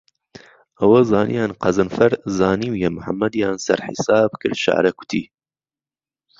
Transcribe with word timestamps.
ئهوه 0.79 1.01
زانیان 1.11 1.51
قەزنفهر 1.61 2.11
زانیویه 2.37 2.89
محممەدیان 2.97 3.55
سەر 3.65 3.79
حیساب 3.87 4.31
کرد 4.41 4.57
شەعره 4.63 4.91
کوتی 4.97 5.23